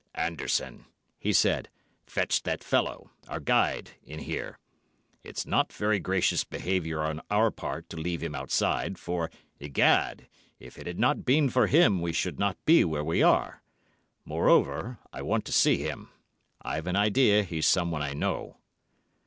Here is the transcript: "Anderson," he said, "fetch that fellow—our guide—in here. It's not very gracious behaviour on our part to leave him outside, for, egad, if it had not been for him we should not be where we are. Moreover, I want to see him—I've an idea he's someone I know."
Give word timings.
"Anderson," 0.15 0.85
he 1.19 1.31
said, 1.31 1.69
"fetch 2.07 2.41
that 2.41 2.63
fellow—our 2.63 3.39
guide—in 3.39 4.17
here. 4.17 4.57
It's 5.23 5.45
not 5.45 5.71
very 5.71 5.99
gracious 5.99 6.43
behaviour 6.43 7.03
on 7.03 7.21
our 7.29 7.51
part 7.51 7.87
to 7.91 7.97
leave 7.97 8.23
him 8.23 8.33
outside, 8.33 8.97
for, 8.97 9.29
egad, 9.59 10.27
if 10.59 10.79
it 10.79 10.87
had 10.87 10.97
not 10.97 11.23
been 11.23 11.51
for 11.51 11.67
him 11.67 12.01
we 12.01 12.13
should 12.13 12.39
not 12.39 12.57
be 12.65 12.83
where 12.83 13.03
we 13.03 13.21
are. 13.21 13.61
Moreover, 14.25 14.97
I 15.13 15.21
want 15.21 15.45
to 15.45 15.51
see 15.53 15.77
him—I've 15.77 16.87
an 16.87 16.95
idea 16.95 17.43
he's 17.43 17.67
someone 17.67 18.01
I 18.01 18.15
know." 18.15 18.57